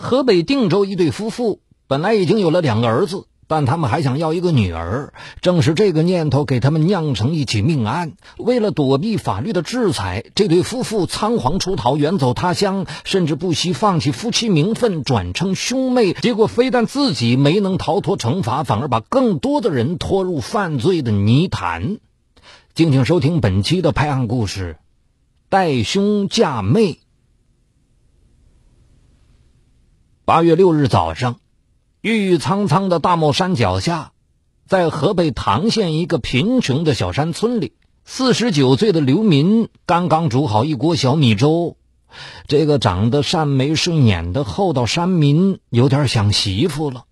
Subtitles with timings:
[0.00, 5.12] 河北定州一对夫妇本来已经有了两个儿子，但他们还想要一个女儿。
[5.40, 8.12] 正是这个念头给他们酿成一起命案。
[8.36, 16.12] 为了躲避法律的制裁，这对夫妇仓皇出逃，远走他乡，甚至不惜放弃夫妻名分，转称兄妹。
[16.12, 21.96] 结果非但自己没能逃脱惩罚，反而把更多的人拖入犯罪的泥潭。
[22.72, 24.76] 敬请收听本期的拍案故事：
[25.48, 27.00] 带兄嫁妹。
[30.28, 31.40] 八月六日早上，
[32.02, 34.12] 郁郁苍苍的大帽山脚下，
[34.66, 37.72] 在河北唐县一个贫穷的小山村里，
[38.04, 41.78] 四十九岁的刘民刚刚煮好一锅小米粥。
[42.46, 47.04] 这个长得善眉顺眼的厚道山民有点想媳妇了。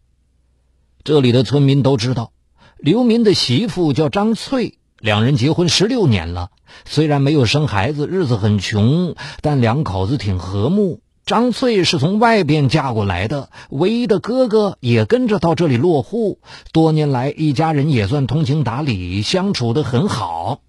[1.03, 2.33] 这里的村民都知道，
[2.77, 4.77] 刘民的媳妇叫张翠。
[4.99, 6.51] 两人结婚十六年了，
[6.85, 11.01] 虽然没有生孩子，日子很穷，但两口子挺和睦。
[11.27, 16.39] 张翠是从外边嫁过来的，唯一的哥哥也跟着到这里落户。
[16.73, 20.61] 多年来，一家人也算通情达理，相处的很好。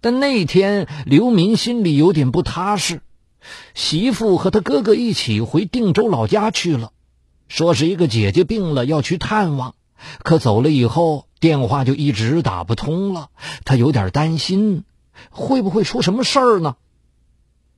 [0.00, 3.00] 但那天，刘民心里有点不踏实，
[3.74, 6.92] 媳妇和他哥哥一起回定州老家去了，
[7.48, 9.74] 说是一个姐姐病了，要去探望。
[10.22, 11.26] 可走了以后。
[11.40, 13.28] 电话就一直打不通了，
[13.64, 14.82] 他有点担心，
[15.30, 16.74] 会不会出什么事儿呢？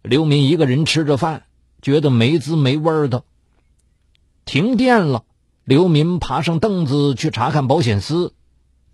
[0.00, 1.42] 刘民一个人吃着饭，
[1.82, 3.24] 觉得没滋没味的。
[4.44, 5.24] 停电了，
[5.64, 8.32] 刘民爬上凳子去查看保险丝。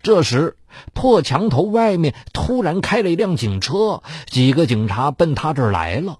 [0.01, 0.55] 这时，
[0.93, 6.19] 破墙头外面突然开了一辆警车，几个警察奔他这儿来了。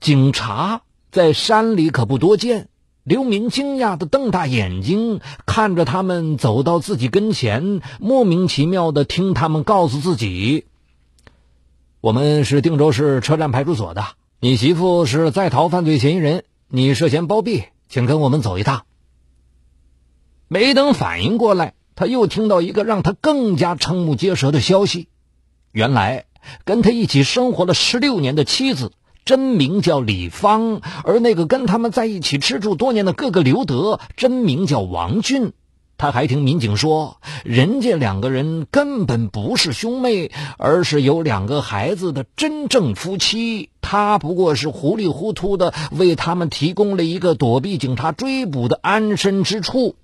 [0.00, 2.68] 警察在山里可不多见。
[3.02, 10.64] 刘民惊讶的瞪大眼睛看着他们走到自己跟前，莫名其妙的听他们告诉自己
[12.00, 14.06] ：“我们是定州市车站派出所的，
[14.44, 18.84] 你媳妇是在逃犯罪嫌疑人，你涉嫌包庇，请跟我们走一趟。”
[20.48, 25.08] 没等反应过来，他又听到一个让他更加瞠目结舌的消息：
[25.72, 26.26] 原来
[26.66, 28.92] 跟他一起生活了十六年的妻子。
[29.24, 35.54] 真名叫李芳，而那个跟他们在一起吃住多年的哥哥刘德，真名叫王俊。
[35.96, 43.70] 他还听民警说，人家两个人根本不是兄妹，而是有两个孩子的真正夫妻。
[43.80, 49.94] 他不过是糊里糊涂的为他们提供了一个躲避警察追捕的安身之处。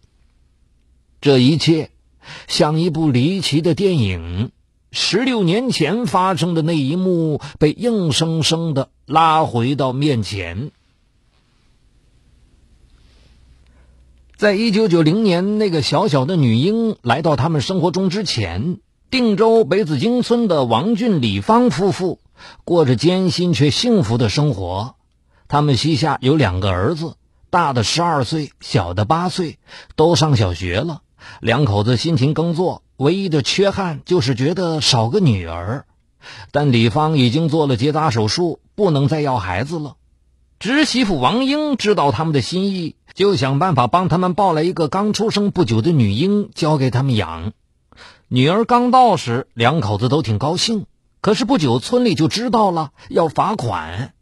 [1.21, 1.91] 这一切
[2.47, 4.53] 像一部离奇的电影。
[4.93, 10.73] 十六年前发生的那一幕被硬生生的拉回到面前。
[14.41, 18.79] 在一九九零年，那个小小的女婴来到他们生活中之前，
[19.11, 22.21] 定州北紫荆村的王俊、李芳夫妇
[22.65, 24.95] 过着艰辛却幸福的生活。
[25.47, 27.17] 他们膝下有两个儿子，
[27.51, 29.59] 大的十二岁，小的八岁，
[29.95, 31.03] 都上小学了。
[31.43, 32.83] 两口子辛勤耕作。
[32.97, 35.85] 唯一的缺憾就是觉得少个女儿，
[36.51, 39.97] 但李芳已经做了结扎手术，不能再要孩子了。
[40.61, 47.55] 侄媳妇王英知道他们的心意，就想办法帮他们抱来一个刚出生不久的女婴，交给他们养。
[48.29, 50.85] 女儿刚到时，两口子都挺高兴。
[51.23, 54.13] 可是不久，村里就知道了，要罚款，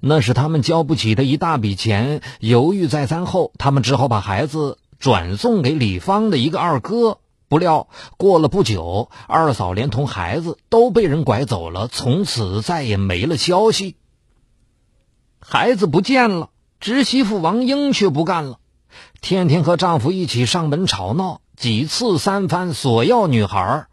[0.00, 2.20] 那是他们交不起的一大笔钱。
[2.38, 7.18] 犹豫再三后，他们只好把孩子转送给李芳的一个二哥。
[7.48, 13.96] 不料过了不久，二嫂连同孩子都被人拐走了，从此再也没了消息。
[15.40, 16.50] 孩子不见了，
[16.80, 18.58] 侄媳妇王英却不干了，
[19.20, 23.86] 天天和丈夫一起上门吵闹，几次三番索要女孩。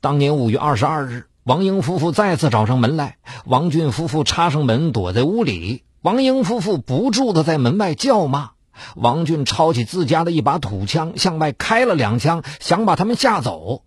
[0.00, 8.50] 当年五月二十二日，王英夫妇再次找上门来，王俊夫妇插上门躲在屋里，王英夫妇不住的在门外叫骂。
[8.96, 13.82] 王俊抄起自家的一把土枪，向外开了两枪，想把他们吓走，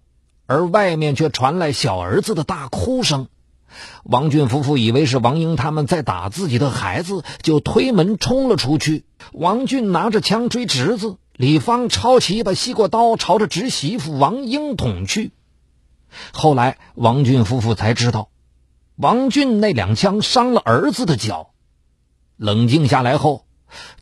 [0.45, 3.27] 而外面却传来小儿子的大哭声。
[4.03, 9.05] 王俊夫妇以为是王英他们在打自己的孩子，就推门冲了出去。
[9.33, 15.31] 王俊拿着枪追侄子，李芳抄起一把西瓜刀，朝着侄媳妇王英捅去。
[16.31, 18.29] 后来，王俊夫妇才知道，
[18.95, 21.51] 王俊那两枪伤了儿子的脚。
[22.37, 23.43] 冷静下来后。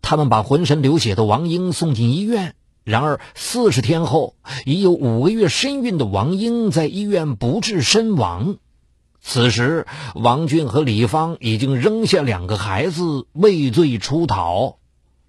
[0.04, 8.58] 他们把浑身流血的王英送进医院，然而四十天后，已有五个月身孕的王英在医院不治身亡。
[9.28, 14.78] 此时，王俊和李芳已经扔下两个孩子，畏罪出逃。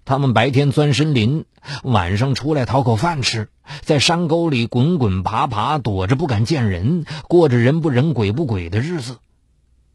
[0.05, 1.45] 他们白天钻森林，
[1.81, 3.49] 晚上出来讨口饭吃，
[3.81, 9.17] 在山沟里滚滚爬爬，躲着不敢见人，过着人不人鬼不鬼的日子。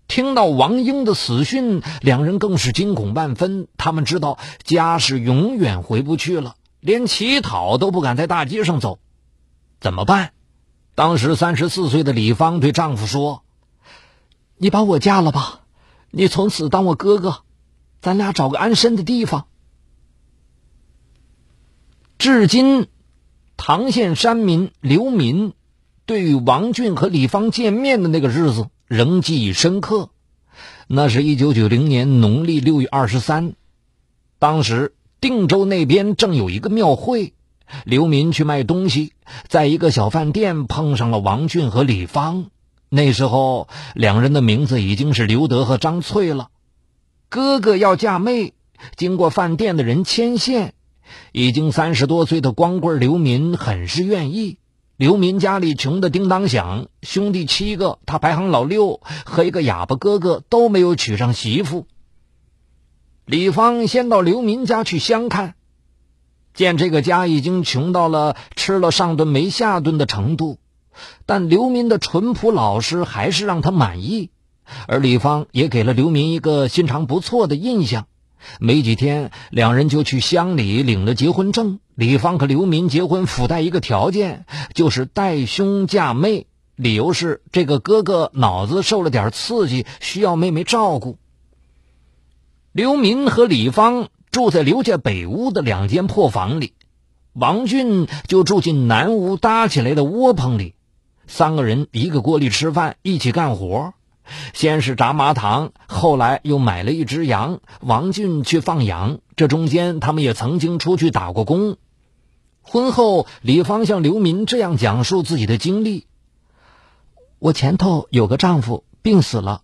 [0.08, 3.69] 听到王英的死讯，两人更是惊恐万分。
[3.76, 8.98] 他们知道家是永远回不去了，连乞讨都不敢在大街上走。
[9.81, 10.32] 怎么办？
[10.96, 13.44] 当时三十四岁的李芳对丈夫说
[14.62, 15.62] ：“你把我嫁了吧，
[16.12, 17.38] 你从此当我哥哥，
[18.00, 19.48] 咱俩找个安身的地方。”
[22.16, 22.86] 至今，
[23.56, 25.54] 唐县山民刘民
[26.06, 30.10] 对于王俊和李芳见面的那个日子仍记忆深刻。
[30.86, 33.54] 那是一九九零年农历六月二十三，
[34.38, 37.34] 当时定州那边正有一个庙会，
[37.84, 39.12] 刘民去卖东西，
[39.48, 42.46] 在一个小饭店碰上了王俊和李芳。
[42.94, 46.50] 那时候两人的名字已经是刘德和张翠了。
[47.30, 48.52] 哥哥要嫁妹，
[48.96, 50.74] 经过饭店的人牵线。
[51.32, 54.58] 已经三十多岁的光棍刘民很是愿意。
[54.98, 61.86] 刘民家里穷的叮当响，兄弟七个，他排行老六，和一个哑巴哥哥都没有娶上媳妇。
[63.24, 65.54] 李芳先到刘民家去相看，
[66.52, 70.58] 见这个家已经穷到了吃了上顿没下顿的程度，
[71.26, 74.30] 但刘民的淳朴老实还是让他满意，
[74.86, 78.06] 而李芳也给了刘民一个心肠不错的印象。
[78.58, 81.78] 没几天，两人就去乡里领了结婚证。
[81.94, 91.18] 李芳和刘民结婚附带一个条件，就是带兄嫁妹，理由是这个哥哥脑子受了点刺激，需要妹妹照顾。
[92.72, 96.72] 刘民和李芳住在刘家北屋的两间破房里，
[97.34, 100.74] 王俊就住进南屋搭起来的窝棚里，
[101.26, 103.94] 三个人一个锅里吃饭，一起干活。
[104.52, 109.19] 先是炸麻糖，后来又买了一只羊，王俊去放羊。
[109.34, 111.76] 这中间，他们也曾经出去打过工。
[112.62, 116.06] 婚后，李芳向刘民这样讲述自己的经历：
[117.40, 119.62] 我前头有个丈夫病死了，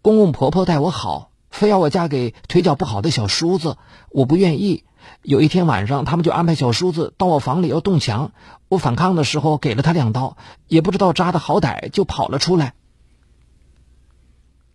[0.00, 3.76] 公公婆婆待我好，非要我嫁给腿脚不好的小叔子，
[4.08, 4.84] 我不愿意。
[5.22, 8.32] 有一天晚上，他们就安排小叔子到我房里要动墙，
[8.68, 12.74] 我反抗的时候给了他两刀，也不知道扎的好歹，就跑了出来。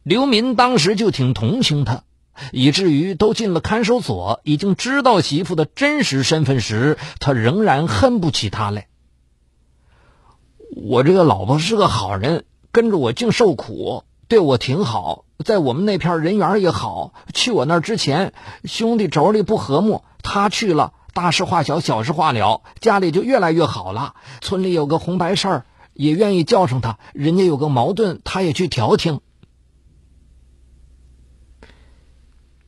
[0.04, 2.04] 刘民当时就挺同情他，
[2.52, 8.88] 以至于都进了看守所，已经知道媳妇的真实身份时，他仍然恨不起他来。
[10.76, 17.14] 我这个老婆是个好人，跟着我净受苦，对我挺好，在我们那片人缘也好。
[17.34, 18.34] 去我那儿之前，
[18.66, 24.16] 兄弟妯娌不和睦，他去了，大事化小，小事化了，家里就越来越好了。
[24.42, 29.22] 村里有个红白事儿，也愿意叫上他；人家有个矛盾，他也去调停。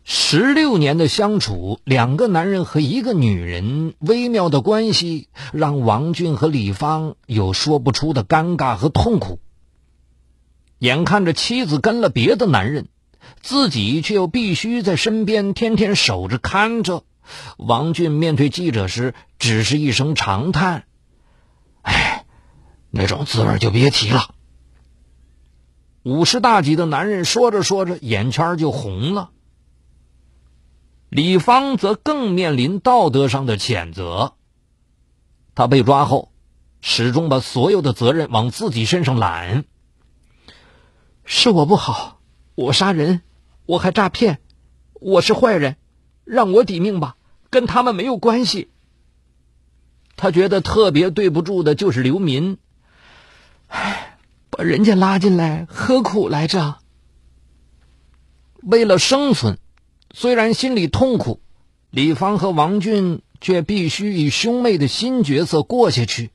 [0.06, 9.40] 十六年的相处，两个男人和一个女人微妙的关系，让王俊和李芳有说不出的尴尬和痛苦。
[10.80, 12.88] 眼看着妻子跟了别的男人，
[13.42, 17.04] 自己却又必须在身边天天守着看着。
[17.58, 20.86] 王俊面对记者时，只是一声长叹
[21.84, 22.26] ：“哎，
[22.90, 24.34] 那种滋味就别提了。”
[26.04, 29.30] 五十大几的男人说着说着，眼圈就红了。
[31.10, 34.34] 李芳则更面临道德上的谴责。
[35.56, 36.32] 他被抓后，
[36.82, 39.66] 始终把所有的责任往自己身上揽。
[41.32, 42.20] 是我不好，
[42.56, 43.22] 我杀人，
[43.68, 44.40] 我还诈骗，
[44.94, 45.76] 我是坏人，
[46.26, 47.18] 让我抵命吧，
[47.52, 48.72] 跟他们没有关系。
[50.16, 52.58] 他觉得特别对不住的就是刘民，
[53.68, 54.18] 唉，
[54.50, 56.80] 把人家拉进来，何苦来着？
[58.64, 59.60] 为了生存。
[60.12, 61.40] 虽然心里痛苦，
[61.92, 66.32] 李芳和王俊却必须以兄妹的新角色过下去。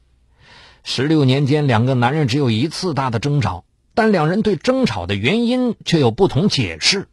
[0.85, 7.09] 十六年间，两个男人只有一次大的争吵，但两人对争吵的原因却有不同解释。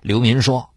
[0.00, 0.70] 刘民说：“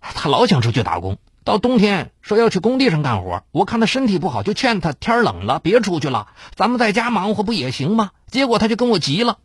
[0.00, 3.42] 他老想出去打工，到冬天说要去工地上干活。
[3.50, 8.10] 我看他身体不好，就劝他天冷了别出去了，咱们在家忙活不也行吗？
[8.28, 9.38] 结果他就跟我急了。”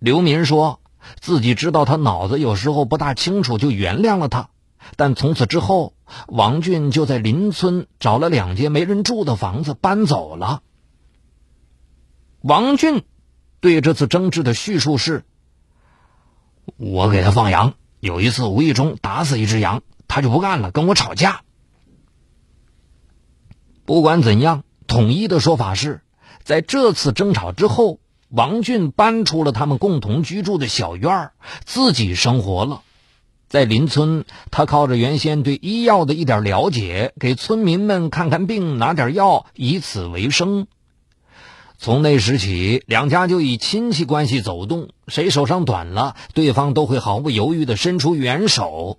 [0.00, 0.80] 刘民说。
[1.18, 4.50] 自己知道他脑子有时候不大清楚，就原谅了他。
[4.96, 5.94] 但从此之后，
[6.28, 10.60] 王俊就在邻村找了两间没人住的房子搬走了。
[12.42, 13.02] 王俊
[13.60, 15.24] 对这次争执的叙述是
[16.76, 21.42] ：“我给他放羊，有一次无意中打死一只羊，他就不干了，跟我吵架。
[23.84, 26.00] 不管怎样，统一的说法是，
[26.42, 28.00] 在这次争吵之后。”
[28.32, 31.32] 王俊搬出了他们共同居住的小院，
[31.64, 32.82] 自己生活了。
[33.48, 40.68] 在邻村，他靠着原先对医药的一点了解，给村民们看看病、拿点药，以此为生。
[41.82, 48.98] 从那时起，两家就以亲戚关系走动，谁手上短了，对方都会毫不犹豫的伸出援手。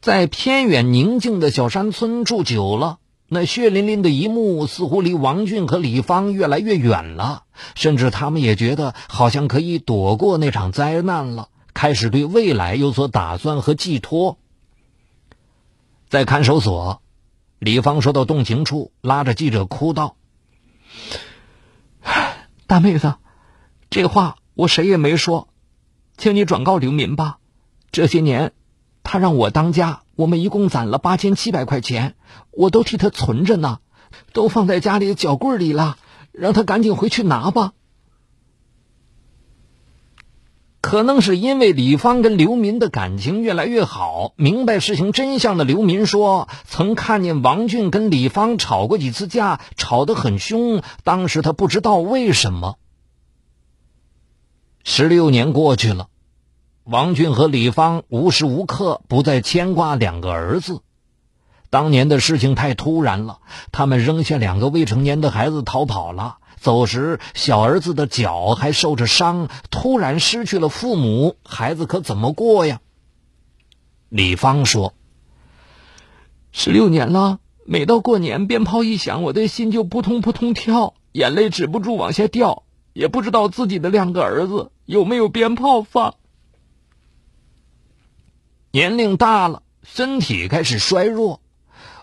[0.00, 7.44] 在偏远宁静的小山村住久了，那血淋淋的一幕似乎离王俊和李芳越来越远了，
[7.76, 14.38] 甚至他们也觉得好像可以躲过那场灾难了，开始对未来有所打算和寄托。
[16.08, 17.00] 在看守所，
[17.60, 20.16] 李芳说到动情处，拉着记者哭道。
[22.66, 23.14] 大妹子，
[23.90, 25.48] 这话我谁也没说，
[26.16, 27.38] 请你转告刘民吧。
[27.92, 28.52] 这些年，
[29.02, 32.14] 他让我当家，我们一共攒了八千七百块钱，
[32.50, 33.80] 我都替他存着呢，
[34.32, 35.96] 都放在家里的脚柜里了，
[36.32, 37.72] 让他赶紧回去拿吧。
[40.90, 50.82] 可能是因为李芳跟刘民的感情越来越好，明白事情真相的刘民说，曾看见王俊跟李芳吵过几次架，吵得很凶。
[51.04, 52.74] 当时他不知道为什么。
[54.82, 56.08] 十六年过去了，
[56.82, 60.80] 王俊和李芳无时无刻不在牵挂两个儿子。
[61.70, 63.38] 当年的事情太突然了，
[63.70, 66.38] 他们扔下两个未成年的孩子逃跑了。
[66.60, 72.82] 走时，小儿子的脚还受着伤，突然失去了父母，孩子可怎么过呀？
[74.10, 74.92] 李芳说
[76.52, 86.16] ：“十六年了，每到过年，鞭炮一响，我的心就扑通扑通跳，眼泪止不住往下掉，也不知道自己的两个儿子有没有鞭炮放。
[88.70, 91.40] 年龄大了，身体开始衰弱，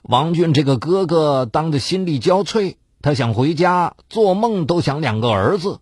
[0.02, 5.80] 王俊这个哥哥当的心力交瘁。”他想回家，做梦都想两个儿子。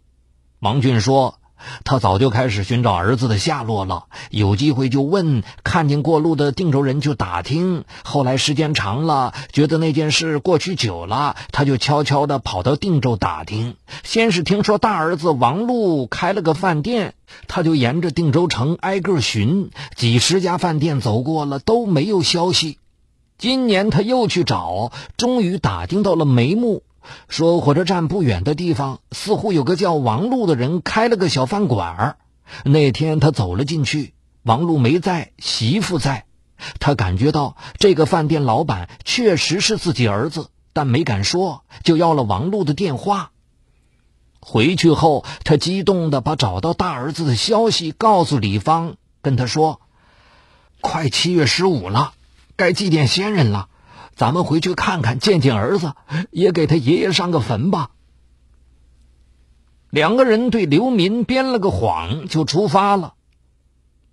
[0.60, 1.39] 王俊说
[1.84, 7.84] ：“他早就开始寻找儿子的下落了，有机会就问，看见过路的定州人就打听。
[8.03, 13.75] 后来时间长了，觉得那件事过去久了，他就悄悄地跑到定州打听。
[14.03, 17.15] 先是听说大儿子王禄开了个饭店，
[17.48, 22.77] 他就沿着定州城挨个寻，几十家饭店走过了都没有消息。
[23.39, 26.84] 今年他又去找，终于打听到了眉目。”
[27.28, 32.18] 说火车站不远的地方，似乎有个叫王禄的人开了个小饭馆
[32.64, 36.26] 那天他走了进去，王禄没在，媳妇在。
[36.80, 43.32] 他感觉到这个饭店老板确实是自己儿子，但没敢说，就要了王禄的电话。
[44.40, 49.82] 回去后，他激动的把找到大儿子的消息告诉李芳，跟他说
[50.82, 52.14] ：“快七月十五了，
[52.56, 53.68] 该祭奠先人了。”
[54.16, 55.94] 咱们回去看看，见见儿子，
[56.32, 57.90] 也给他爷爷上个坟吧。
[59.90, 63.14] 两个人对刘民编了个谎，就出发了。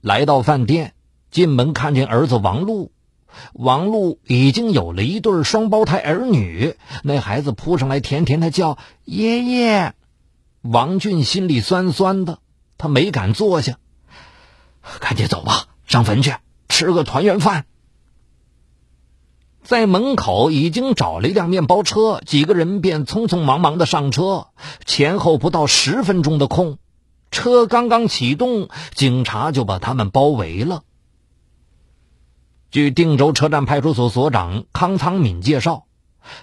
[0.00, 0.94] 来到饭店，
[1.30, 2.90] 进门看见儿子王璐，
[3.52, 6.74] 王璐已经有了一对双胞胎儿女。
[7.04, 9.94] 那孩子扑上来，甜甜的叫爷爷。
[10.62, 12.38] 王俊心里酸酸的，
[12.76, 13.78] 他没敢坐下。
[15.00, 16.34] 赶紧走吧，上坟去
[16.68, 17.66] 吃个团圆饭。
[19.62, 24.48] 在门口已经找了一辆面包车，几个人便匆匆忙忙的上车。
[24.84, 26.78] 前后不到十分钟的空，
[27.30, 30.82] 车刚刚启动，警察就把他们包围了。
[32.70, 35.84] 据定州车站派出所所长康仓敏介绍，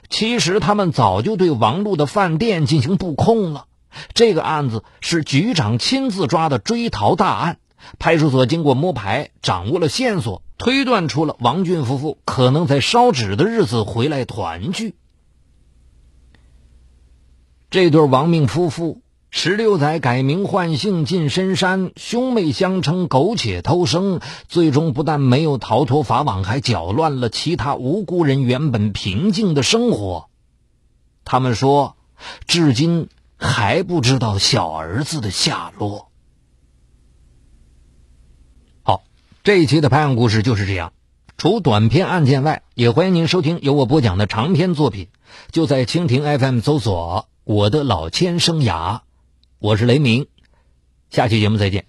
[0.10, 3.66] 其实他们早就对王璐的饭店进行布控了。
[4.14, 7.58] 这个案子是局长亲自抓的追逃大案。
[7.98, 10.44] 派出所经过摸排，掌握了线索。
[10.58, 14.96] 推断出了王俊夫妇可能在烧纸的日子回来团聚。
[17.70, 24.20] 这对亡命夫妇十六载改名换姓进深山，兄妹相称，苟且偷生，
[24.50, 30.30] 最终不但没有逃脱法网，还搅乱了其他无辜人原本平静的生活。
[31.24, 31.96] 他们说，
[32.48, 33.08] 至今
[33.38, 36.09] 还不知道小儿子的下落。
[39.42, 40.92] 这一期的拍案故事就是这样。
[41.38, 45.08] 除短篇案件外，也欢迎您收听由我播讲的长篇作品。
[45.52, 49.00] 就在蜻蜓 FM 搜索“我的老千生涯”，
[49.60, 50.28] 我是雷鸣。
[51.10, 51.86] 下期节目再见。